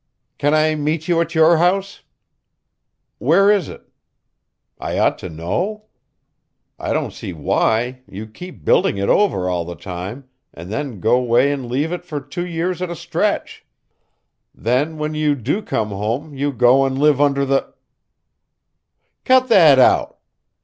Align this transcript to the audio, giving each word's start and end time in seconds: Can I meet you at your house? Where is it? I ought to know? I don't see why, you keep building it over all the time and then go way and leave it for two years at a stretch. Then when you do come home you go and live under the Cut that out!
Can 0.39 0.55
I 0.55 0.73
meet 0.73 1.07
you 1.07 1.21
at 1.21 1.35
your 1.35 1.57
house? 1.57 2.01
Where 3.19 3.51
is 3.51 3.69
it? 3.69 3.87
I 4.79 4.97
ought 4.97 5.19
to 5.19 5.29
know? 5.29 5.83
I 6.79 6.91
don't 6.91 7.13
see 7.13 7.33
why, 7.33 8.01
you 8.07 8.25
keep 8.25 8.65
building 8.65 8.97
it 8.97 9.09
over 9.09 9.47
all 9.47 9.63
the 9.63 9.75
time 9.75 10.27
and 10.55 10.71
then 10.71 11.01
go 11.01 11.21
way 11.21 11.51
and 11.51 11.69
leave 11.69 11.91
it 11.91 12.03
for 12.03 12.19
two 12.19 12.47
years 12.47 12.81
at 12.81 12.89
a 12.89 12.95
stretch. 12.95 13.63
Then 14.55 14.97
when 14.97 15.13
you 15.13 15.35
do 15.35 15.61
come 15.61 15.89
home 15.89 16.33
you 16.33 16.51
go 16.51 16.83
and 16.83 16.97
live 16.97 17.21
under 17.21 17.45
the 17.45 17.71
Cut 19.23 19.49
that 19.49 19.77
out! 19.77 20.17